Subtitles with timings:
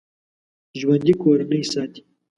[0.79, 2.01] ژوندي کورنۍ ساتي